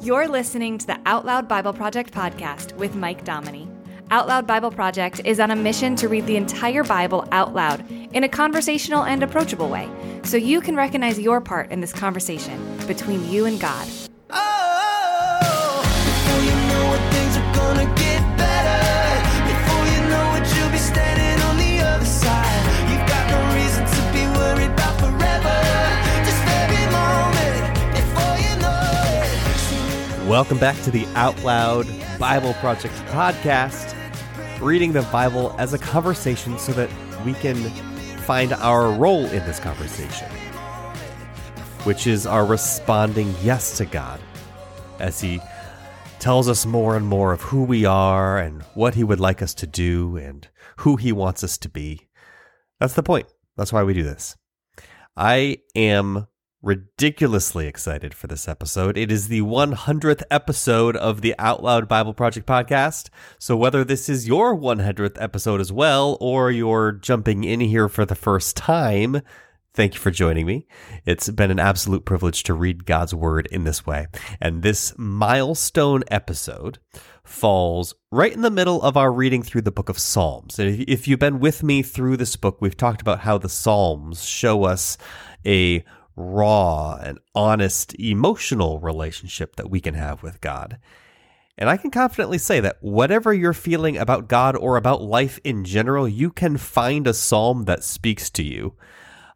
You're 0.00 0.28
listening 0.28 0.78
to 0.78 0.86
the 0.86 1.00
Out 1.06 1.24
Loud 1.24 1.48
Bible 1.48 1.72
Project 1.72 2.14
podcast 2.14 2.72
with 2.76 2.94
Mike 2.94 3.24
Dominy. 3.24 3.68
Out 4.12 4.28
Loud 4.28 4.46
Bible 4.46 4.70
Project 4.70 5.20
is 5.24 5.40
on 5.40 5.50
a 5.50 5.56
mission 5.56 5.96
to 5.96 6.06
read 6.06 6.24
the 6.24 6.36
entire 6.36 6.84
Bible 6.84 7.26
out 7.32 7.52
loud 7.52 7.84
in 7.90 8.22
a 8.22 8.28
conversational 8.28 9.02
and 9.02 9.24
approachable 9.24 9.68
way 9.68 9.90
so 10.22 10.36
you 10.36 10.60
can 10.60 10.76
recognize 10.76 11.18
your 11.18 11.40
part 11.40 11.72
in 11.72 11.80
this 11.80 11.92
conversation 11.92 12.78
between 12.86 13.28
you 13.28 13.46
and 13.46 13.58
God. 13.58 13.88
Welcome 30.28 30.58
back 30.58 30.78
to 30.82 30.90
the 30.90 31.06
Out 31.14 31.42
Loud 31.42 31.86
Bible 32.18 32.52
Project 32.54 32.94
podcast, 33.06 33.94
reading 34.60 34.92
the 34.92 35.00
Bible 35.04 35.56
as 35.56 35.72
a 35.72 35.78
conversation 35.78 36.58
so 36.58 36.72
that 36.72 36.90
we 37.24 37.32
can 37.32 37.56
find 38.26 38.52
our 38.52 38.92
role 38.92 39.24
in 39.24 39.42
this 39.46 39.58
conversation, 39.58 40.28
which 41.84 42.06
is 42.06 42.26
our 42.26 42.44
responding 42.44 43.34
yes 43.42 43.78
to 43.78 43.86
God 43.86 44.20
as 44.98 45.18
He 45.18 45.40
tells 46.18 46.46
us 46.46 46.66
more 46.66 46.94
and 46.94 47.06
more 47.06 47.32
of 47.32 47.40
who 47.40 47.64
we 47.64 47.86
are 47.86 48.36
and 48.36 48.60
what 48.74 48.96
He 48.96 49.04
would 49.04 49.20
like 49.20 49.40
us 49.40 49.54
to 49.54 49.66
do 49.66 50.18
and 50.18 50.46
who 50.80 50.96
He 50.96 51.10
wants 51.10 51.42
us 51.42 51.56
to 51.56 51.70
be. 51.70 52.06
That's 52.80 52.92
the 52.92 53.02
point. 53.02 53.32
That's 53.56 53.72
why 53.72 53.82
we 53.82 53.94
do 53.94 54.02
this. 54.02 54.36
I 55.16 55.60
am 55.74 56.26
ridiculously 56.62 57.66
excited 57.66 58.14
for 58.14 58.26
this 58.26 58.48
episode. 58.48 58.96
It 58.96 59.12
is 59.12 59.28
the 59.28 59.42
100th 59.42 60.22
episode 60.30 60.96
of 60.96 61.20
the 61.20 61.34
Out 61.38 61.62
Loud 61.62 61.88
Bible 61.88 62.14
Project 62.14 62.46
podcast. 62.46 63.10
So, 63.38 63.56
whether 63.56 63.84
this 63.84 64.08
is 64.08 64.26
your 64.26 64.56
100th 64.56 65.20
episode 65.20 65.60
as 65.60 65.72
well, 65.72 66.18
or 66.20 66.50
you're 66.50 66.92
jumping 66.92 67.44
in 67.44 67.60
here 67.60 67.88
for 67.88 68.04
the 68.04 68.16
first 68.16 68.56
time, 68.56 69.22
thank 69.72 69.94
you 69.94 70.00
for 70.00 70.10
joining 70.10 70.46
me. 70.46 70.66
It's 71.06 71.30
been 71.30 71.50
an 71.52 71.60
absolute 71.60 72.04
privilege 72.04 72.42
to 72.44 72.54
read 72.54 72.86
God's 72.86 73.14
Word 73.14 73.46
in 73.52 73.64
this 73.64 73.86
way. 73.86 74.08
And 74.40 74.62
this 74.62 74.92
milestone 74.98 76.02
episode 76.10 76.78
falls 77.22 77.94
right 78.10 78.32
in 78.32 78.40
the 78.40 78.50
middle 78.50 78.82
of 78.82 78.96
our 78.96 79.12
reading 79.12 79.42
through 79.42 79.60
the 79.60 79.70
book 79.70 79.88
of 79.88 79.98
Psalms. 79.98 80.58
And 80.58 80.68
if- 80.68 80.88
if 80.88 81.06
you've 81.08 81.20
been 81.20 81.38
with 81.38 81.62
me 81.62 81.82
through 81.82 82.16
this 82.16 82.34
book, 82.36 82.60
we've 82.60 82.76
talked 82.76 83.00
about 83.02 83.20
how 83.20 83.38
the 83.38 83.50
Psalms 83.50 84.24
show 84.24 84.64
us 84.64 84.98
a 85.46 85.84
raw 86.18 86.96
and 86.96 87.18
honest 87.34 87.94
emotional 87.98 88.80
relationship 88.80 89.56
that 89.56 89.70
we 89.70 89.80
can 89.80 89.94
have 89.94 90.22
with 90.22 90.40
God. 90.40 90.78
And 91.56 91.68
I 91.68 91.76
can 91.76 91.90
confidently 91.90 92.38
say 92.38 92.60
that 92.60 92.78
whatever 92.80 93.34
you're 93.34 93.52
feeling 93.52 93.96
about 93.96 94.28
God 94.28 94.56
or 94.56 94.76
about 94.76 95.02
life 95.02 95.40
in 95.42 95.64
general, 95.64 96.08
you 96.08 96.30
can 96.30 96.56
find 96.56 97.06
a 97.06 97.14
psalm 97.14 97.64
that 97.64 97.82
speaks 97.82 98.30
to 98.30 98.44
you. 98.44 98.74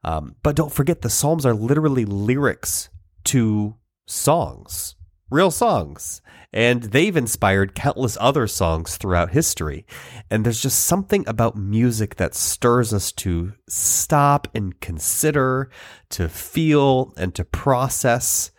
Um, 0.05 0.37
but 0.43 0.57
don't 0.57 0.73
forget, 0.73 1.03
the 1.03 1.11
psalms 1.11 1.45
are 1.45 1.55
literally 1.55 2.05
lyrics 2.05 2.91
to 3.25 3.77
songs, 4.07 4.95
real 5.33 5.51
songs. 5.51 6.21
And 6.53 6.83
they've 6.83 7.17
inspired 7.17 7.75
countless 7.75 8.19
other 8.21 8.47
songs 8.47 8.99
throughout 8.99 9.31
history. 9.31 9.87
And 10.31 10.45
there's 10.45 10.61
just 10.61 10.85
something 10.85 11.25
about 11.27 11.57
music 11.57 12.17
that 12.17 12.35
stirs 12.35 12.93
us 12.93 13.11
to 13.13 13.55
stop 13.69 14.49
and 14.55 14.79
consider, 14.81 15.71
to 16.11 16.29
feel 16.29 17.15
and 17.17 17.35
to 17.35 17.45
process, 17.45 18.51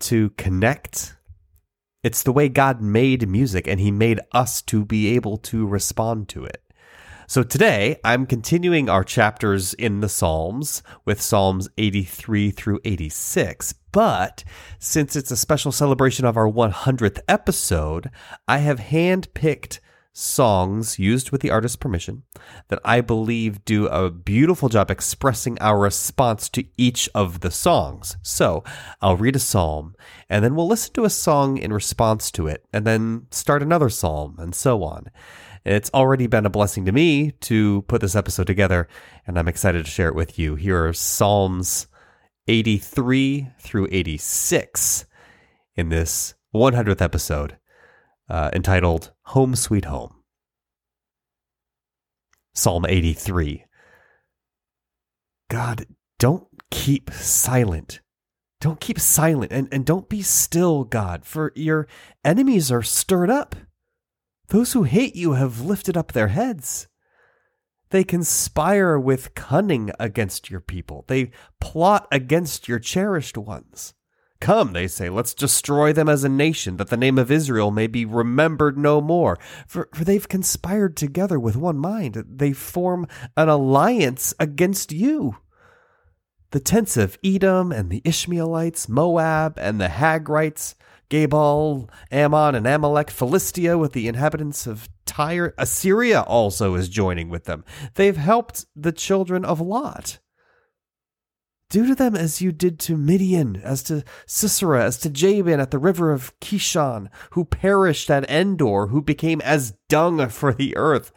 to 0.00 0.30
connect. 0.30 1.16
It's 2.04 2.22
the 2.22 2.32
way 2.32 2.48
God 2.48 2.80
made 2.80 3.28
music, 3.28 3.66
and 3.66 3.80
He 3.80 3.90
made 3.90 4.20
us 4.30 4.62
to 4.62 4.84
be 4.84 5.08
able 5.16 5.38
to 5.38 5.66
respond 5.66 6.28
to 6.28 6.44
it. 6.44 6.62
So 7.30 7.42
today, 7.42 8.00
I'm 8.04 8.24
continuing 8.24 8.88
our 8.88 9.04
chapters 9.04 9.74
in 9.74 10.00
the 10.00 10.08
Psalms 10.08 10.82
with 11.04 11.20
Psalms 11.20 11.68
83 11.76 12.50
through 12.52 12.80
86. 12.86 13.74
But 13.92 14.44
since 14.78 15.14
it's 15.14 15.30
a 15.30 15.36
special 15.36 15.70
celebration 15.70 16.24
of 16.24 16.38
our 16.38 16.50
100th 16.50 17.20
episode, 17.28 18.10
I 18.48 18.58
have 18.60 18.80
handpicked 18.80 19.80
songs 20.18 20.98
used 20.98 21.30
with 21.30 21.42
the 21.42 21.50
artist's 21.50 21.76
permission 21.76 22.22
that 22.68 22.80
I 22.82 23.02
believe 23.02 23.64
do 23.66 23.86
a 23.88 24.10
beautiful 24.10 24.70
job 24.70 24.90
expressing 24.90 25.58
our 25.60 25.78
response 25.78 26.48
to 26.50 26.64
each 26.78 27.10
of 27.14 27.40
the 27.40 27.50
songs. 27.50 28.16
So 28.22 28.64
I'll 29.02 29.16
read 29.16 29.36
a 29.36 29.38
psalm 29.38 29.94
and 30.30 30.42
then 30.42 30.56
we'll 30.56 30.66
listen 30.66 30.94
to 30.94 31.04
a 31.04 31.10
song 31.10 31.58
in 31.58 31.74
response 31.74 32.30
to 32.32 32.46
it 32.46 32.64
and 32.72 32.86
then 32.86 33.26
start 33.30 33.62
another 33.62 33.90
psalm 33.90 34.36
and 34.38 34.54
so 34.54 34.82
on. 34.82 35.10
It's 35.68 35.90
already 35.92 36.26
been 36.26 36.46
a 36.46 36.50
blessing 36.50 36.86
to 36.86 36.92
me 36.92 37.32
to 37.42 37.82
put 37.82 38.00
this 38.00 38.16
episode 38.16 38.46
together, 38.46 38.88
and 39.26 39.38
I'm 39.38 39.48
excited 39.48 39.84
to 39.84 39.90
share 39.90 40.08
it 40.08 40.14
with 40.14 40.38
you. 40.38 40.54
Here 40.54 40.86
are 40.86 40.94
Psalms 40.94 41.88
83 42.46 43.50
through 43.60 43.86
86 43.92 45.04
in 45.76 45.90
this 45.90 46.32
100th 46.54 47.02
episode 47.02 47.58
uh, 48.30 48.48
entitled 48.54 49.12
Home 49.24 49.54
Sweet 49.54 49.84
Home. 49.84 50.14
Psalm 52.54 52.86
83 52.88 53.66
God, 55.50 55.84
don't 56.18 56.46
keep 56.70 57.10
silent. 57.10 58.00
Don't 58.62 58.80
keep 58.80 58.98
silent 58.98 59.52
and, 59.52 59.68
and 59.70 59.84
don't 59.84 60.08
be 60.08 60.22
still, 60.22 60.84
God, 60.84 61.26
for 61.26 61.52
your 61.54 61.86
enemies 62.24 62.72
are 62.72 62.82
stirred 62.82 63.28
up. 63.28 63.54
Those 64.48 64.72
who 64.72 64.84
hate 64.84 65.14
you 65.14 65.34
have 65.34 65.60
lifted 65.60 65.96
up 65.96 66.12
their 66.12 66.28
heads. 66.28 66.88
They 67.90 68.04
conspire 68.04 68.98
with 68.98 69.34
cunning 69.34 69.90
against 69.98 70.50
your 70.50 70.60
people. 70.60 71.04
They 71.06 71.30
plot 71.60 72.06
against 72.10 72.68
your 72.68 72.78
cherished 72.78 73.38
ones. 73.38 73.94
Come, 74.40 74.72
they 74.72 74.86
say, 74.86 75.08
let's 75.08 75.34
destroy 75.34 75.92
them 75.92 76.08
as 76.08 76.22
a 76.22 76.28
nation, 76.28 76.76
that 76.76 76.88
the 76.88 76.96
name 76.96 77.18
of 77.18 77.30
Israel 77.30 77.70
may 77.70 77.88
be 77.88 78.04
remembered 78.04 78.78
no 78.78 79.00
more. 79.00 79.36
For, 79.66 79.88
for 79.92 80.04
they've 80.04 80.28
conspired 80.28 80.96
together 80.96 81.40
with 81.40 81.56
one 81.56 81.78
mind. 81.78 82.24
They 82.28 82.52
form 82.52 83.06
an 83.36 83.48
alliance 83.48 84.34
against 84.38 84.92
you. 84.92 85.38
The 86.52 86.60
tents 86.60 86.96
of 86.96 87.18
Edom 87.24 87.72
and 87.72 87.90
the 87.90 88.00
Ishmaelites, 88.04 88.88
Moab 88.88 89.58
and 89.58 89.80
the 89.80 89.88
Hagrites, 89.88 90.74
Gabal, 91.10 91.88
Ammon, 92.10 92.54
and 92.54 92.66
Amalek, 92.66 93.10
Philistia 93.10 93.78
with 93.78 93.92
the 93.92 94.08
inhabitants 94.08 94.66
of 94.66 94.88
Tyre. 95.06 95.54
Assyria 95.56 96.20
also 96.22 96.74
is 96.74 96.88
joining 96.88 97.28
with 97.28 97.44
them. 97.44 97.64
They've 97.94 98.16
helped 98.16 98.66
the 98.76 98.92
children 98.92 99.44
of 99.44 99.60
Lot. 99.60 100.18
Do 101.70 101.86
to 101.86 101.94
them 101.94 102.16
as 102.16 102.40
you 102.40 102.50
did 102.50 102.78
to 102.80 102.96
Midian, 102.96 103.56
as 103.62 103.82
to 103.84 104.02
Sisera, 104.26 104.84
as 104.84 104.96
to 104.98 105.10
Jabin 105.10 105.60
at 105.60 105.70
the 105.70 105.78
river 105.78 106.12
of 106.12 106.38
Kishon, 106.40 107.08
who 107.32 107.44
perished 107.44 108.10
at 108.10 108.28
Endor, 108.30 108.86
who 108.86 109.02
became 109.02 109.42
as 109.42 109.74
dung 109.90 110.26
for 110.30 110.54
the 110.54 110.74
earth. 110.76 111.12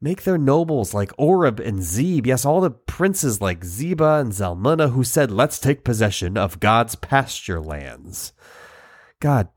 Make 0.00 0.22
their 0.22 0.38
nobles 0.38 0.94
like 0.94 1.12
Oreb 1.18 1.58
and 1.60 1.82
Zeb, 1.82 2.26
yes, 2.26 2.44
all 2.44 2.60
the 2.60 2.70
princes 2.70 3.40
like 3.40 3.60
Zeba 3.60 4.20
and 4.20 4.32
Zalmunna, 4.32 4.92
who 4.92 5.04
said, 5.04 5.30
Let's 5.30 5.58
take 5.58 5.84
possession 5.84 6.38
of 6.38 6.60
God's 6.60 6.94
pasture 6.94 7.60
lands. 7.60 8.32
God, 9.20 9.48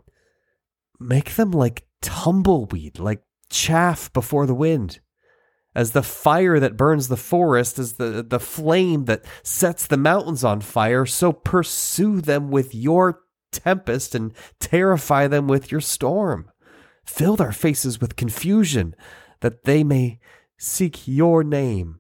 make 1.00 1.36
them 1.36 1.52
like 1.52 1.88
tumbleweed, 2.02 3.00
like 3.00 3.24
chaff 3.50 4.12
before 4.14 4.46
the 4.46 4.54
wind. 4.54 5.00
As 5.76 5.92
the 5.92 6.04
fire 6.04 6.60
that 6.60 6.78
burns 6.78 7.08
the 7.08 7.18
forest, 7.18 7.80
as 7.80 7.94
the, 7.94 8.24
the 8.28 8.40
flame 8.40 9.06
that 9.06 9.26
sets 9.42 9.88
the 9.88 9.98
mountains 9.98 10.44
on 10.44 10.62
fire, 10.62 11.06
so 11.06 11.34
pursue 11.34 12.22
them 12.22 12.52
with 12.52 12.76
your 12.76 13.22
tempest 13.52 14.14
and 14.14 14.34
terrify 14.60 15.28
them 15.28 15.48
with 15.48 15.72
your 15.72 15.82
storm. 15.82 16.52
Fill 17.06 17.36
their 17.36 17.52
faces 17.52 18.00
with 18.00 18.16
confusion, 18.16 18.96
that 19.42 19.64
they 19.64 19.84
may 19.84 20.20
seek 20.58 21.08
your 21.08 21.44
name. 21.44 22.00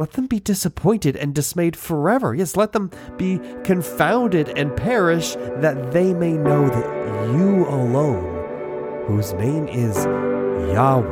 Let 0.00 0.12
them 0.12 0.26
be 0.28 0.40
disappointed 0.40 1.14
and 1.14 1.34
dismayed 1.34 1.76
forever. 1.76 2.34
Yes, 2.34 2.56
let 2.56 2.72
them 2.72 2.90
be 3.18 3.38
confounded 3.64 4.48
and 4.56 4.74
perish, 4.74 5.34
that 5.58 5.92
they 5.92 6.14
may 6.14 6.32
know 6.32 6.70
that 6.70 7.34
you 7.34 7.66
alone, 7.66 9.04
whose 9.06 9.34
name 9.34 9.68
is 9.68 10.06
Yahweh, 10.72 11.04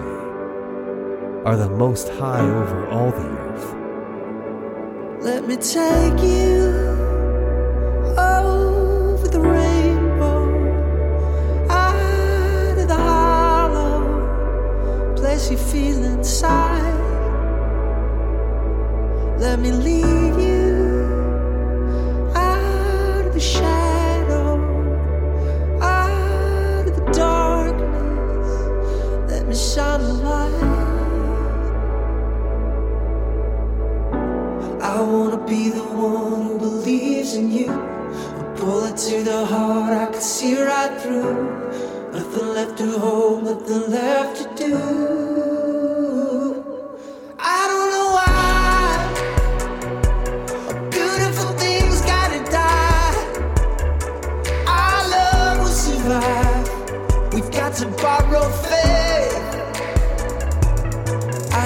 are 1.44 1.56
the 1.58 1.69
most 1.69 2.08
high 2.08 2.40
over 2.40 2.88
all 2.88 3.11
the 3.11 3.29
earth. 3.29 3.75
Let 5.23 5.46
me 5.46 5.56
take 5.56 6.23
you 6.23 6.73
over 8.17 9.29
the 9.29 9.38
rainbow, 9.38 10.49
out 11.69 12.79
of 12.79 12.88
the 12.88 12.96
hollow 12.96 14.00
place 15.14 15.50
you 15.50 15.58
feel 15.58 16.02
inside. 16.05 16.98
Let 19.38 19.61
me 19.61 19.70
you 19.70 20.32
out 22.35 23.25
of 23.25 23.32
the 23.32 23.38
shadow, 23.38 24.58
out 25.81 26.88
of 26.88 26.96
the 26.96 27.12
darkness. 27.12 28.50
Let 29.31 29.46
me 29.46 29.55
shine 29.55 30.00
the 30.00 30.12
light. 30.26 30.79
I 34.82 35.00
wanna 35.00 35.46
be 35.46 35.70
the 35.70 35.84
one 35.84 36.43
who 36.43 36.58
believes 36.58 37.34
in 37.34 37.52
you. 37.52 37.70
A 37.70 38.55
bullet 38.56 38.96
to 38.96 39.23
the 39.23 39.46
heart, 39.46 39.93
I 39.93 40.06
can 40.11 40.20
see 40.20 40.61
right 40.61 41.00
through. 41.00 42.11
Nothing 42.12 42.49
left 42.49 42.79
to 42.79 42.99
hold, 42.99 43.44
nothing 43.44 43.88
left 43.88 44.58
to 44.58 44.64
do. 44.67 45.38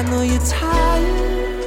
I 0.03 0.11
know 0.11 0.23
you're 0.23 0.45
tired 0.47 1.65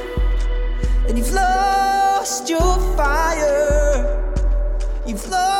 and 1.08 1.16
you've 1.16 1.32
lost 1.32 2.50
your 2.50 2.78
fire. 2.94 4.44
You've 5.06 5.26
lost 5.30 5.55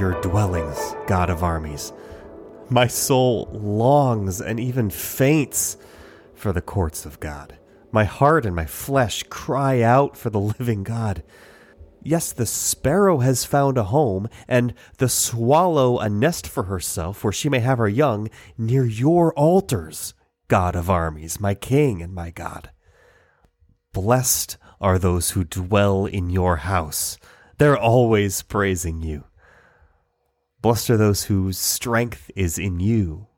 your 0.00 0.18
dwellings, 0.22 0.96
God 1.06 1.28
of 1.28 1.44
armies! 1.44 1.92
My 2.70 2.86
soul 2.86 3.50
longs 3.52 4.40
and 4.40 4.58
even 4.58 4.88
faints 4.88 5.76
for 6.34 6.54
the 6.54 6.62
courts 6.62 7.04
of 7.04 7.20
God. 7.20 7.58
My 7.92 8.04
heart 8.04 8.46
and 8.46 8.56
my 8.56 8.64
flesh 8.64 9.24
cry 9.24 9.82
out 9.82 10.16
for 10.16 10.30
the 10.30 10.40
living 10.40 10.84
God. 10.84 11.22
Yes, 12.02 12.32
the 12.32 12.46
sparrow 12.46 13.18
has 13.18 13.44
found 13.44 13.76
a 13.76 13.84
home, 13.84 14.26
and 14.48 14.72
the 14.96 15.08
swallow 15.10 15.98
a 15.98 16.08
nest 16.08 16.48
for 16.48 16.62
herself 16.62 17.22
where 17.22 17.32
she 17.32 17.50
may 17.50 17.58
have 17.58 17.76
her 17.76 17.88
young 17.88 18.30
near 18.56 18.86
your 18.86 19.34
altars, 19.34 20.14
God 20.48 20.74
of 20.74 20.88
armies, 20.88 21.40
my 21.40 21.52
King 21.52 22.00
and 22.00 22.14
my 22.14 22.30
God. 22.30 22.70
Blessed 23.92 24.56
are 24.80 24.98
those 24.98 25.32
who 25.32 25.44
dwell 25.44 26.06
in 26.06 26.30
your 26.30 26.56
house. 26.56 27.18
They're 27.58 27.76
always 27.76 28.40
praising 28.40 29.02
you. 29.02 29.24
Blessed 30.62 30.90
are 30.90 30.96
those 30.96 31.24
whose 31.24 31.58
strength 31.58 32.30
is 32.36 32.58
in 32.58 32.80
you, 32.80 33.28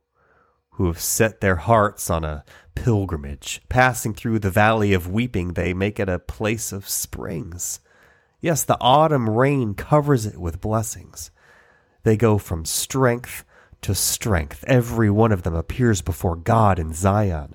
who 0.71 0.87
have 0.87 1.01
set 1.01 1.41
their 1.41 1.57
hearts 1.57 2.11
on 2.11 2.25
a 2.25 2.45
pilgrimage. 2.75 3.63
Passing 3.69 4.13
through 4.13 4.41
the 4.41 4.51
valley 4.51 4.93
of 4.93 5.09
weeping, 5.09 5.53
they 5.53 5.73
make 5.73 6.01
it 6.01 6.09
a 6.09 6.19
place 6.19 6.73
of 6.73 6.89
springs. 6.89 7.81
Yes, 8.41 8.65
the 8.65 8.79
autumn 8.81 9.31
rain 9.31 9.75
covers 9.75 10.27
it 10.27 10.39
with 10.39 10.61
blessings. 10.61 11.31
They 12.03 12.17
go 12.17 12.39
from 12.39 12.65
strength 12.65 13.45
to 13.83 13.95
strength. 13.95 14.65
Every 14.67 15.11
one 15.11 15.31
of 15.31 15.45
them 15.45 15.55
appears 15.55 16.03
before 16.03 16.35
God 16.35 16.81
in 16.81 16.93
Zion. 16.93 17.55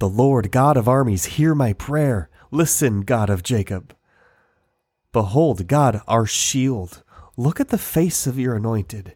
The 0.00 0.08
Lord 0.08 0.50
God 0.50 0.76
of 0.76 0.86
armies, 0.86 1.24
hear 1.24 1.54
my 1.54 1.72
prayer. 1.72 2.28
Listen, 2.50 3.00
God 3.00 3.30
of 3.30 3.42
Jacob. 3.42 3.94
Behold, 5.12 5.66
God, 5.66 6.02
our 6.06 6.26
shield. 6.26 7.02
Look 7.38 7.60
at 7.60 7.68
the 7.68 7.78
face 7.78 8.26
of 8.26 8.36
your 8.36 8.56
anointed. 8.56 9.14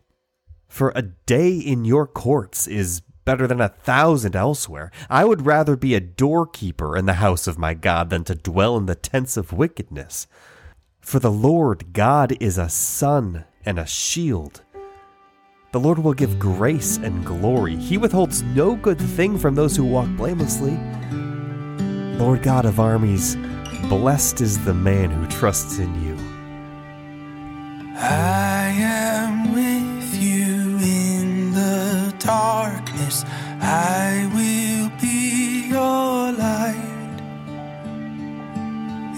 For 0.68 0.92
a 0.94 1.02
day 1.02 1.56
in 1.56 1.84
your 1.84 2.06
courts 2.06 2.68
is 2.68 3.02
better 3.24 3.48
than 3.48 3.60
a 3.60 3.68
thousand 3.68 4.36
elsewhere. 4.36 4.92
I 5.10 5.24
would 5.24 5.44
rather 5.44 5.74
be 5.74 5.96
a 5.96 6.00
doorkeeper 6.00 6.96
in 6.96 7.06
the 7.06 7.14
house 7.14 7.48
of 7.48 7.58
my 7.58 7.74
God 7.74 8.10
than 8.10 8.22
to 8.24 8.36
dwell 8.36 8.76
in 8.76 8.86
the 8.86 8.94
tents 8.94 9.36
of 9.36 9.52
wickedness. 9.52 10.28
For 11.00 11.18
the 11.18 11.32
Lord 11.32 11.92
God 11.92 12.36
is 12.38 12.58
a 12.58 12.68
sun 12.68 13.44
and 13.66 13.76
a 13.76 13.86
shield. 13.86 14.62
The 15.72 15.80
Lord 15.80 15.98
will 15.98 16.14
give 16.14 16.38
grace 16.38 16.98
and 16.98 17.26
glory. 17.26 17.74
He 17.74 17.98
withholds 17.98 18.44
no 18.44 18.76
good 18.76 19.00
thing 19.00 19.36
from 19.36 19.56
those 19.56 19.74
who 19.74 19.84
walk 19.84 20.08
blamelessly. 20.10 20.78
Lord 22.18 22.44
God 22.44 22.66
of 22.66 22.78
armies, 22.78 23.34
blessed 23.88 24.40
is 24.40 24.64
the 24.64 24.74
man 24.74 25.10
who 25.10 25.26
trusts 25.26 25.80
in 25.80 26.04
you. 26.04 26.21
I 27.96 28.72
am 28.78 29.52
with 29.52 30.14
you 30.20 30.78
in 30.78 31.52
the 31.52 32.14
darkness. 32.18 33.24
I 33.60 34.30
will 34.34 34.90
be 35.00 35.68
your 35.68 36.32
light. 36.32 37.20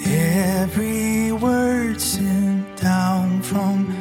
Every 0.07 1.33
word 1.33 2.00
sent 2.00 2.76
down 2.76 3.43
from 3.43 3.94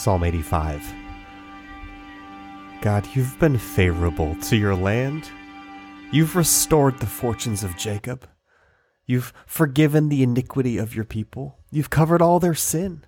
Psalm 0.00 0.24
85. 0.24 0.94
God, 2.80 3.06
you've 3.12 3.38
been 3.38 3.58
favorable 3.58 4.34
to 4.36 4.56
your 4.56 4.74
land. 4.74 5.30
You've 6.10 6.36
restored 6.36 6.98
the 6.98 7.06
fortunes 7.06 7.62
of 7.62 7.76
Jacob. 7.76 8.26
You've 9.04 9.34
forgiven 9.44 10.08
the 10.08 10.22
iniquity 10.22 10.78
of 10.78 10.94
your 10.94 11.04
people. 11.04 11.58
You've 11.70 11.90
covered 11.90 12.22
all 12.22 12.40
their 12.40 12.54
sin. 12.54 13.04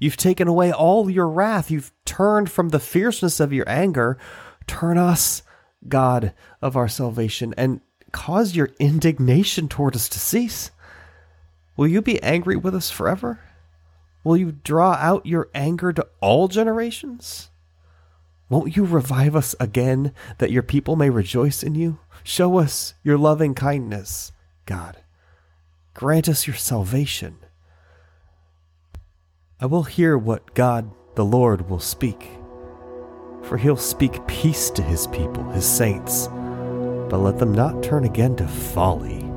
You've 0.00 0.16
taken 0.16 0.48
away 0.48 0.72
all 0.72 1.08
your 1.08 1.28
wrath. 1.28 1.70
You've 1.70 1.92
turned 2.04 2.50
from 2.50 2.70
the 2.70 2.80
fierceness 2.80 3.38
of 3.38 3.52
your 3.52 3.68
anger. 3.68 4.18
Turn 4.66 4.98
us, 4.98 5.44
God 5.86 6.34
of 6.60 6.76
our 6.76 6.88
salvation, 6.88 7.54
and 7.56 7.82
cause 8.10 8.56
your 8.56 8.70
indignation 8.80 9.68
toward 9.68 9.94
us 9.94 10.08
to 10.08 10.18
cease. 10.18 10.72
Will 11.76 11.86
you 11.86 12.02
be 12.02 12.20
angry 12.20 12.56
with 12.56 12.74
us 12.74 12.90
forever? 12.90 13.38
Will 14.24 14.36
you 14.36 14.52
draw 14.52 14.92
out 14.92 15.26
your 15.26 15.48
anger 15.54 15.92
to 15.92 16.06
all 16.20 16.48
generations? 16.48 17.50
Won't 18.48 18.76
you 18.76 18.84
revive 18.84 19.34
us 19.34 19.54
again 19.58 20.12
that 20.38 20.50
your 20.50 20.62
people 20.62 20.94
may 20.94 21.10
rejoice 21.10 21.62
in 21.62 21.74
you? 21.74 21.98
Show 22.22 22.58
us 22.58 22.94
your 23.02 23.18
loving 23.18 23.54
kindness, 23.54 24.32
God. 24.66 24.98
Grant 25.94 26.28
us 26.28 26.46
your 26.46 26.56
salvation. 26.56 27.38
I 29.60 29.66
will 29.66 29.84
hear 29.84 30.16
what 30.18 30.54
God 30.54 30.90
the 31.14 31.24
Lord 31.24 31.68
will 31.68 31.80
speak. 31.80 32.28
For 33.42 33.56
he'll 33.56 33.76
speak 33.76 34.26
peace 34.26 34.70
to 34.70 34.82
his 34.82 35.06
people, 35.08 35.44
his 35.50 35.66
saints, 35.66 36.28
but 36.28 37.18
let 37.18 37.38
them 37.38 37.52
not 37.52 37.82
turn 37.82 38.04
again 38.04 38.36
to 38.36 38.46
folly. 38.46 39.28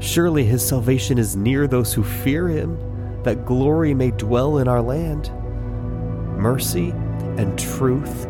Surely 0.00 0.44
his 0.44 0.66
salvation 0.66 1.18
is 1.18 1.36
near 1.36 1.66
those 1.66 1.92
who 1.92 2.02
fear 2.02 2.48
him, 2.48 2.78
that 3.24 3.44
glory 3.44 3.94
may 3.94 4.10
dwell 4.12 4.58
in 4.58 4.68
our 4.68 4.82
land. 4.82 5.30
Mercy 6.38 6.90
and 7.36 7.58
truth 7.58 8.26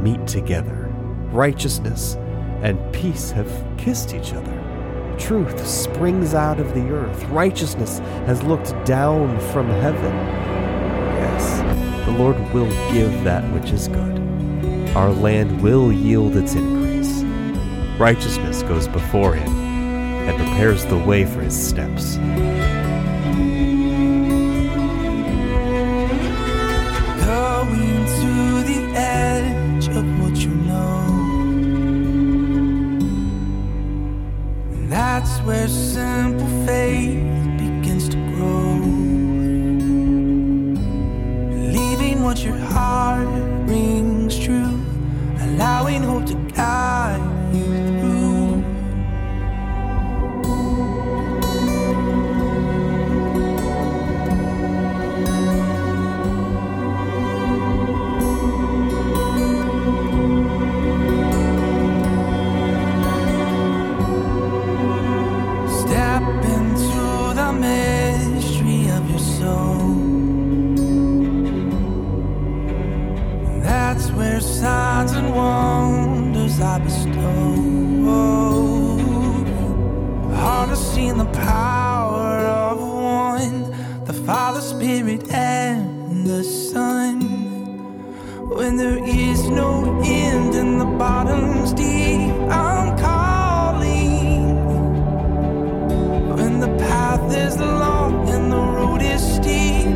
meet 0.00 0.26
together. 0.26 0.88
Righteousness 1.30 2.16
and 2.62 2.78
peace 2.92 3.30
have 3.30 3.50
kissed 3.76 4.14
each 4.14 4.32
other. 4.32 5.16
Truth 5.18 5.66
springs 5.66 6.34
out 6.34 6.58
of 6.58 6.74
the 6.74 6.88
earth. 6.90 7.24
Righteousness 7.24 7.98
has 8.26 8.42
looked 8.42 8.72
down 8.84 9.38
from 9.52 9.68
heaven. 9.68 10.14
Yes, 11.18 12.06
the 12.06 12.12
Lord 12.12 12.36
will 12.52 12.70
give 12.92 13.24
that 13.24 13.44
which 13.52 13.70
is 13.70 13.88
good. 13.88 14.18
Our 14.96 15.10
land 15.10 15.62
will 15.62 15.92
yield 15.92 16.36
its 16.36 16.54
increase. 16.54 17.22
Righteousness 17.98 18.62
goes 18.62 18.88
before 18.88 19.34
him 19.34 19.48
and 19.48 20.36
prepares 20.36 20.84
the 20.86 20.98
way 20.98 21.24
for 21.24 21.40
his 21.40 21.68
steps. 21.68 22.16
Where 35.44 35.66
simple 35.66 36.46
faith 36.66 37.18
begins 37.58 38.08
to 38.08 38.16
grow. 38.34 38.78
Believing 41.50 42.22
what 42.22 42.44
your 42.44 42.56
heart 42.56 43.26
rings 43.68 44.38
true, 44.38 44.80
allowing 45.40 46.02
hope 46.02 46.26
to 46.26 46.34
guide 46.54 47.01
Where 74.10 74.40
signs 74.40 75.12
and 75.12 75.34
wonders 75.34 76.60
I 76.60 76.78
bestow. 76.78 77.54
Hard 80.34 80.68
to 80.70 80.76
see 80.76 81.10
the 81.10 81.24
power 81.24 82.38
of 82.68 82.78
one, 82.80 84.04
the 84.04 84.12
Father, 84.12 84.60
Spirit, 84.60 85.32
and 85.32 86.26
the 86.26 86.44
Son. 86.44 87.20
When 88.48 88.76
there 88.76 89.02
is 89.02 89.48
no 89.48 90.00
end 90.04 90.54
and 90.54 90.80
the 90.80 90.84
bottom's 90.84 91.72
deep, 91.72 92.30
I'm 92.50 92.96
calling. 92.98 94.56
When 96.36 96.60
the 96.60 96.76
path 96.78 97.34
is 97.34 97.56
long 97.58 98.28
and 98.28 98.52
the 98.52 98.60
road 98.60 99.00
is 99.00 99.22
steep, 99.36 99.86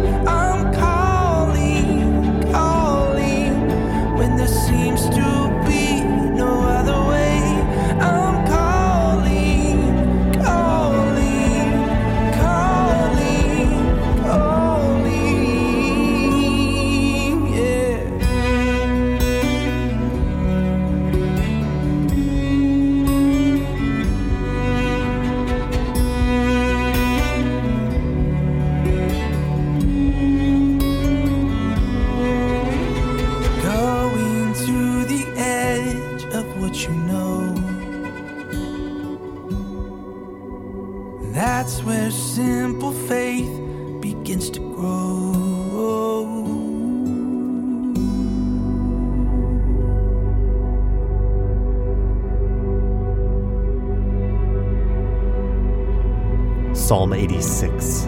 86. 57.16 58.04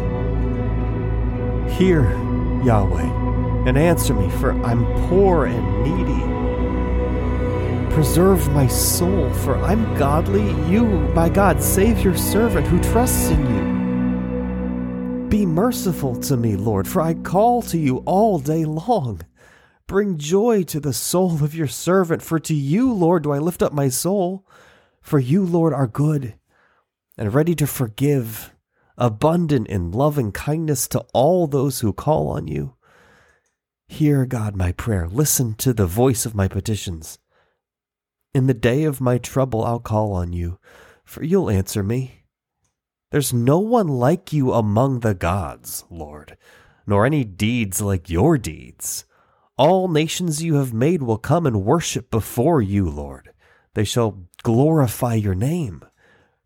Hear, 1.78 2.02
Yahweh, 2.64 3.66
and 3.66 3.76
answer 3.78 4.14
me, 4.14 4.30
for 4.38 4.52
I'm 4.64 4.84
poor 5.08 5.46
and 5.46 5.82
needy. 5.82 6.24
Preserve 7.94 8.48
my 8.50 8.66
soul, 8.68 9.30
for 9.32 9.56
I'm 9.56 9.96
godly. 9.98 10.50
You, 10.70 10.84
my 11.14 11.28
God, 11.28 11.62
save 11.62 12.00
your 12.00 12.16
servant 12.16 12.66
who 12.66 12.80
trusts 12.80 13.28
in 13.30 13.40
you. 13.54 15.28
Be 15.28 15.44
merciful 15.44 16.14
to 16.22 16.36
me, 16.36 16.56
Lord, 16.56 16.86
for 16.86 17.00
I 17.02 17.14
call 17.14 17.62
to 17.62 17.76
you 17.76 17.98
all 18.06 18.38
day 18.38 18.64
long. 18.64 19.22
Bring 19.86 20.16
joy 20.18 20.62
to 20.64 20.80
the 20.80 20.92
soul 20.92 21.42
of 21.42 21.54
your 21.54 21.66
servant, 21.66 22.22
for 22.22 22.38
to 22.38 22.54
you, 22.54 22.92
Lord, 22.92 23.24
do 23.24 23.32
I 23.32 23.38
lift 23.38 23.62
up 23.62 23.72
my 23.72 23.88
soul. 23.88 24.46
For 25.00 25.18
you, 25.18 25.44
Lord, 25.44 25.72
are 25.72 25.86
good 25.86 26.34
and 27.16 27.34
ready 27.34 27.54
to 27.56 27.66
forgive, 27.66 28.54
abundant 28.99 29.69
in 29.69 29.93
loving 29.93 30.33
kindness 30.33 30.88
to 30.88 31.05
all 31.14 31.47
those 31.47 31.81
who 31.81 31.93
call 31.93 32.28
on 32.28 32.49
you. 32.49 32.75
Hear, 33.87 34.26
God, 34.26 34.55
my 34.55 34.73
prayer. 34.73 35.09
Listen 35.09 35.55
to 35.55 35.73
the 35.73 35.87
voice 35.87 36.26
of 36.26 36.35
my 36.35 36.49
petitions. 36.49 37.19
In 38.35 38.47
the 38.47 38.55
day 38.55 38.85
of 38.85 39.00
my 39.00 39.17
trouble, 39.17 39.64
I'll 39.64 39.81
call 39.81 40.12
on 40.12 40.33
you, 40.35 40.59
for 41.05 41.23
you'll 41.23 41.49
answer 41.49 41.83
me. 41.83 42.25
There's 43.11 43.33
no 43.33 43.59
one 43.59 43.88
like 43.88 44.33
you 44.35 44.52
among 44.52 45.00
the 45.00 45.14
gods, 45.14 45.85
Lord, 45.88 46.37
nor 46.87 47.07
any 47.07 47.25
deeds 47.25 47.81
like 47.81 48.11
your 48.11 48.37
deeds. 48.37 49.07
All 49.57 49.88
nations 49.88 50.43
you 50.43 50.57
have 50.57 50.75
made 50.75 51.02
will 51.02 51.17
come 51.17 51.47
and 51.47 51.64
worship 51.64 52.11
before 52.11 52.61
you, 52.61 52.88
Lord. 52.88 53.31
They 53.75 53.85
shall 53.85 54.25
glorify 54.43 55.14
your 55.14 55.35
name, 55.35 55.83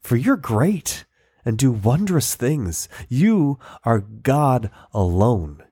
for 0.00 0.16
you're 0.16 0.36
great 0.36 1.04
and 1.44 1.58
do 1.58 1.72
wondrous 1.72 2.34
things. 2.34 2.88
You 3.08 3.58
are 3.84 4.00
God 4.00 4.70
alone. 4.92 5.62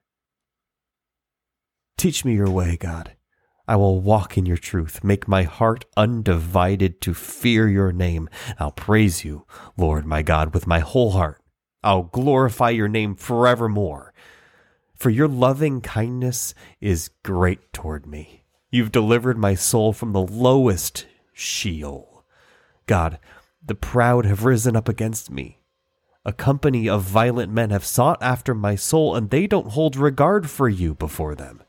Teach 1.96 2.24
me 2.24 2.34
your 2.34 2.50
way, 2.50 2.76
God. 2.76 3.12
I 3.68 3.76
will 3.76 4.00
walk 4.00 4.36
in 4.36 4.46
your 4.46 4.56
truth. 4.56 5.04
Make 5.04 5.28
my 5.28 5.44
heart 5.44 5.84
undivided 5.96 7.00
to 7.02 7.14
fear 7.14 7.68
your 7.68 7.92
name. 7.92 8.28
I'll 8.58 8.72
praise 8.72 9.24
you, 9.24 9.46
Lord 9.76 10.06
my 10.06 10.22
God, 10.22 10.54
with 10.54 10.66
my 10.66 10.80
whole 10.80 11.12
heart. 11.12 11.40
I'll 11.84 12.02
glorify 12.04 12.70
your 12.70 12.88
name 12.88 13.14
forevermore 13.14 14.12
for 15.00 15.08
your 15.08 15.28
loving 15.28 15.80
kindness 15.80 16.54
is 16.78 17.08
great 17.22 17.72
toward 17.72 18.06
me. 18.06 18.44
You've 18.70 18.92
delivered 18.92 19.38
my 19.38 19.54
soul 19.54 19.94
from 19.94 20.12
the 20.12 20.20
lowest 20.20 21.06
Sheol. 21.32 22.26
God, 22.86 23.18
the 23.64 23.74
proud 23.74 24.26
have 24.26 24.44
risen 24.44 24.76
up 24.76 24.90
against 24.90 25.30
me. 25.30 25.59
A 26.24 26.32
company 26.32 26.88
of 26.88 27.02
violent 27.02 27.50
men 27.50 27.70
have 27.70 27.84
sought 27.84 28.22
after 28.22 28.54
my 28.54 28.74
soul, 28.74 29.16
and 29.16 29.30
they 29.30 29.46
don't 29.46 29.72
hold 29.72 29.96
regard 29.96 30.50
for 30.50 30.68
you 30.68 30.94
before 30.94 31.34
them. 31.34 31.62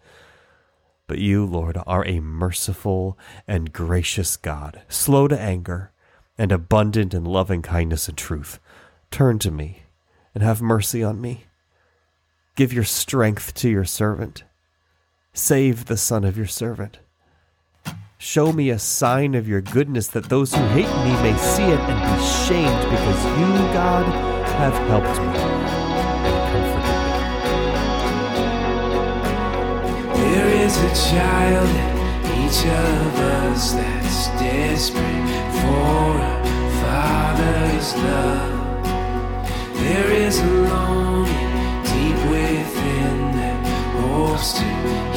But 1.07 1.19
you, 1.19 1.45
Lord, 1.45 1.77
are 1.87 2.05
a 2.05 2.19
merciful 2.19 3.17
and 3.47 3.71
gracious 3.71 4.35
God, 4.35 4.81
slow 4.89 5.27
to 5.29 5.39
anger, 5.39 5.91
and 6.37 6.51
abundant 6.51 7.13
in 7.13 7.23
loving 7.23 7.61
kindness 7.61 8.09
and 8.09 8.17
truth. 8.17 8.59
Turn 9.09 9.39
to 9.39 9.51
me 9.51 9.83
and 10.33 10.43
have 10.43 10.61
mercy 10.61 11.03
on 11.03 11.21
me. 11.21 11.45
Give 12.55 12.73
your 12.73 12.83
strength 12.83 13.53
to 13.55 13.69
your 13.69 13.85
servant. 13.85 14.43
Save 15.33 15.85
the 15.85 15.97
son 15.97 16.25
of 16.25 16.35
your 16.35 16.47
servant. 16.47 16.99
Show 18.17 18.51
me 18.51 18.69
a 18.69 18.77
sign 18.77 19.33
of 19.33 19.47
your 19.47 19.61
goodness 19.61 20.07
that 20.09 20.25
those 20.25 20.53
who 20.53 20.63
hate 20.67 20.93
me 21.03 21.11
may 21.23 21.37
see 21.37 21.63
it 21.63 21.79
and 21.79 22.19
be 22.19 22.25
shamed 22.25 22.89
because 22.91 23.25
you, 23.39 23.73
God, 23.73 24.30
have 24.61 24.77
helped 24.89 25.17
me 25.17 25.25
and 26.27 26.37
comforted 26.51 26.99
me. 27.01 27.21
There 30.21 30.49
is 30.65 30.73
a 30.77 30.91
child 31.09 31.71
in 31.83 31.95
each 32.41 32.61
of 32.65 33.19
us 33.41 33.61
that's 33.73 34.19
desperate 34.39 35.25
for 35.61 36.05
a 36.21 36.33
father's 36.83 37.89
love. 38.05 38.85
There 39.81 40.11
is 40.11 40.35
a 40.39 40.41
longing 40.69 41.53
deep 41.89 42.19
within 42.29 43.17
that 43.37 43.61
hopes 43.97 44.49
to 44.59 44.67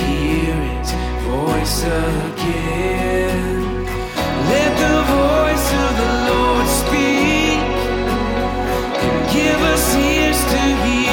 hear 0.01 0.57
its 0.73 0.91
voice 1.29 1.79
again. 2.17 3.61
Let 4.51 4.73
the 4.85 4.97
voice 5.21 5.69
of 5.85 5.91
the 6.01 6.13
Lord 6.33 6.64
give 9.35 9.61
us 9.63 9.97
ears 9.97 10.45
to 10.45 10.61
hear. 10.85 11.04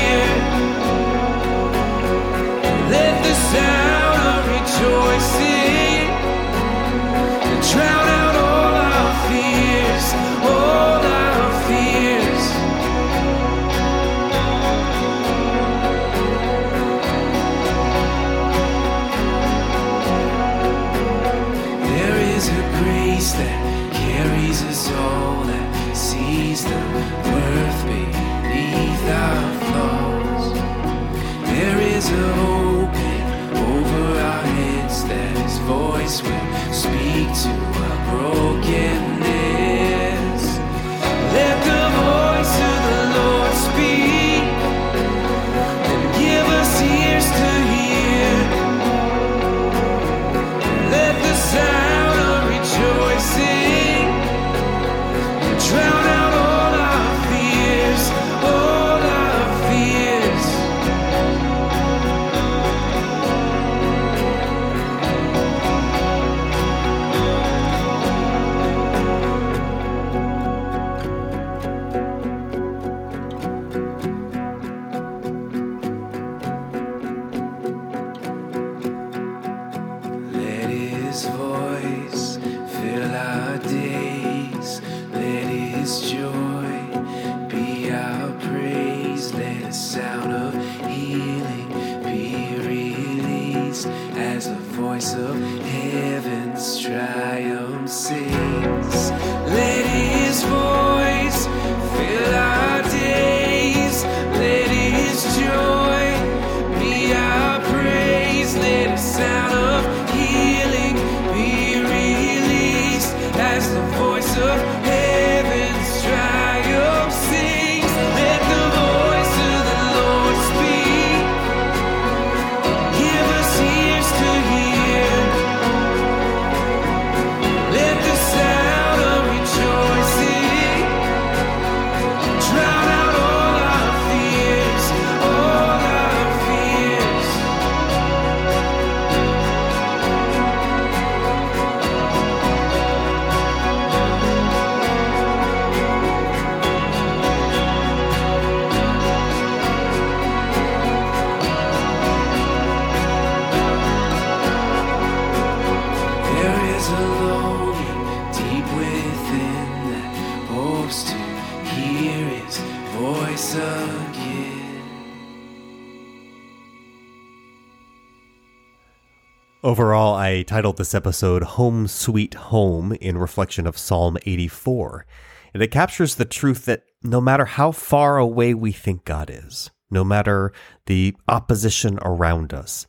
Overall, 169.71 170.15
I 170.15 170.41
titled 170.41 170.75
this 170.75 170.93
episode 170.93 171.43
Home 171.43 171.87
Sweet 171.87 172.33
Home 172.33 172.91
in 172.91 173.17
reflection 173.17 173.65
of 173.65 173.77
Psalm 173.77 174.17
84. 174.25 175.05
And 175.53 175.63
it 175.63 175.71
captures 175.71 176.15
the 176.15 176.25
truth 176.25 176.65
that 176.65 176.83
no 177.01 177.21
matter 177.21 177.45
how 177.45 177.71
far 177.71 178.17
away 178.17 178.53
we 178.53 178.73
think 178.73 179.05
God 179.05 179.29
is, 179.29 179.71
no 179.89 180.03
matter 180.03 180.51
the 180.87 181.15
opposition 181.29 181.99
around 182.01 182.53
us, 182.53 182.85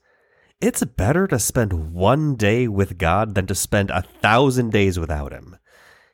it's 0.61 0.83
better 0.83 1.29
to 1.29 1.39
spend 1.39 1.93
one 1.93 2.35
day 2.35 2.67
with 2.67 2.99
God 2.99 3.37
than 3.37 3.47
to 3.47 3.55
spend 3.55 3.91
a 3.91 4.03
thousand 4.03 4.73
days 4.73 4.99
without 4.99 5.33
Him. 5.33 5.57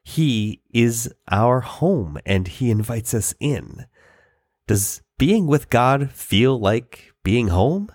He 0.04 0.60
is 0.68 1.10
our 1.30 1.60
home 1.60 2.18
and 2.26 2.46
He 2.46 2.70
invites 2.70 3.14
us 3.14 3.34
in. 3.40 3.86
Does 4.66 5.00
being 5.16 5.46
with 5.46 5.70
God 5.70 6.10
feel 6.10 6.60
like 6.60 7.14
being 7.24 7.48
home? 7.48 7.90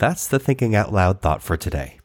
That's 0.00 0.26
the 0.26 0.38
thinking 0.38 0.74
out 0.74 0.94
loud 0.94 1.20
thought 1.20 1.42
for 1.42 1.58
today. 1.58 2.00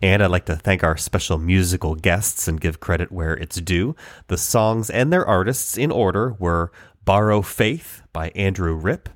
And 0.00 0.22
I'd 0.22 0.30
like 0.30 0.46
to 0.46 0.54
thank 0.54 0.84
our 0.84 0.96
special 0.96 1.38
musical 1.38 1.96
guests 1.96 2.46
and 2.46 2.60
give 2.60 2.78
credit 2.78 3.10
where 3.10 3.34
it's 3.34 3.60
due. 3.60 3.96
The 4.28 4.38
songs 4.38 4.88
and 4.88 5.12
their 5.12 5.26
artists 5.26 5.76
in 5.76 5.90
order 5.90 6.36
were 6.38 6.70
Borrow 7.04 7.42
Faith 7.42 8.02
by 8.12 8.28
Andrew 8.36 8.76
Ripp, 8.76 9.08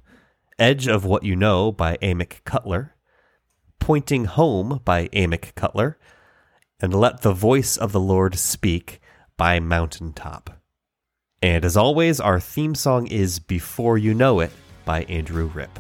Edge 0.59 0.89
of 0.89 1.05
What 1.05 1.23
You 1.23 1.37
Know 1.37 1.71
by 1.71 1.97
Amick 1.99 2.43
Cutler, 2.45 2.97
Pointing 3.79 4.25
Home 4.25 4.81
by 4.85 5.07
Amick 5.13 5.55
Cutler, 5.55 5.97
and 6.81 6.93
Let 6.93 7.23
the 7.23 7.33
Voice 7.33 7.77
of 7.77 7.93
the 7.93 8.01
Lord 8.01 8.37
Speak 8.37 9.01
by 9.37 9.61
Mountaintop. 9.61 10.51
And 11.41 11.65
as 11.65 11.77
always, 11.77 12.19
our 12.19 12.41
theme 12.41 12.75
song 12.75 13.07
is 13.07 13.39
Before 13.39 13.97
You 13.97 14.15
Know 14.15 14.41
It 14.41 14.51
by 14.85 15.05
Andrew 15.05 15.47
Ripp. 15.47 15.79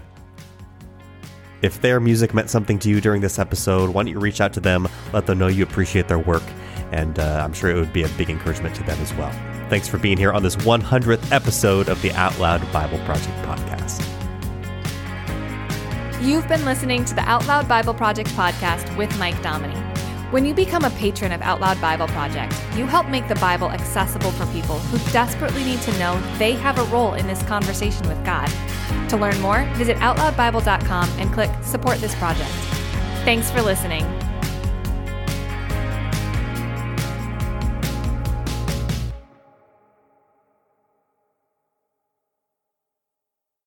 If 1.64 1.81
their 1.81 1.98
music 1.98 2.35
meant 2.35 2.50
something 2.50 2.79
to 2.81 2.90
you 2.90 3.00
during 3.00 3.22
this 3.22 3.38
episode, 3.38 3.88
why 3.88 4.03
don't 4.03 4.12
you 4.12 4.18
reach 4.18 4.42
out 4.42 4.53
to 4.53 4.61
them, 4.61 4.87
let 5.14 5.24
them 5.24 5.38
know 5.38 5.46
you 5.46 5.62
appreciate 5.62 6.09
their 6.09 6.18
work, 6.18 6.42
and 6.92 7.18
uh, 7.18 7.40
I'm 7.42 7.55
sure 7.55 7.70
it 7.70 7.77
would 7.77 7.90
be 7.90 8.03
a 8.03 8.09
big 8.18 8.29
encouragement 8.29 8.77
to 8.77 8.83
them 8.83 9.00
as 9.00 9.14
well. 9.14 9.33
Thanks 9.70 9.88
for 9.88 9.96
being 9.96 10.18
here 10.18 10.31
on 10.31 10.42
this 10.42 10.57
100th 10.57 11.33
episode 11.33 11.88
of 11.88 12.03
the 12.03 12.12
Out 12.12 12.38
Loud 12.38 12.70
Bible 12.70 12.98
Project 13.07 13.35
podcast. 13.46 14.05
You've 16.20 16.46
been 16.48 16.66
listening 16.66 17.03
to 17.07 17.14
the 17.14 17.22
Out 17.22 17.46
Loud 17.46 17.66
Bible 17.66 17.94
Project 17.94 18.29
podcast 18.33 18.94
with 18.98 19.18
Mike 19.18 19.40
Dominy. 19.40 19.81
When 20.33 20.44
you 20.44 20.53
become 20.53 20.85
a 20.85 20.90
patron 20.90 21.33
of 21.33 21.40
Out 21.40 21.61
Loud 21.62 21.81
Bible 21.81 22.09
Project, 22.09 22.53
you 22.77 22.85
help 22.85 23.09
make 23.09 23.27
the 23.27 23.37
Bible 23.37 23.70
accessible 23.70 24.33
for 24.33 24.44
people 24.53 24.81
who 24.81 25.12
desperately 25.12 25.64
need 25.64 25.81
to 25.81 25.98
know 25.98 26.20
they 26.37 26.53
have 26.53 26.79
a 26.79 26.85
role 26.92 27.14
in 27.14 27.27
this 27.27 27.42
conversation 27.44 28.07
with 28.07 28.22
God. 28.22 28.53
To 29.09 29.16
learn 29.16 29.40
more, 29.40 29.64
visit 29.75 29.97
OutLoudBible.com 29.99 31.09
and 31.18 31.33
click 31.33 31.51
Support 31.62 31.99
This 31.99 32.14
Project. 32.16 32.51
Thanks 33.25 33.51
for 33.51 33.62
listening. 33.62 34.05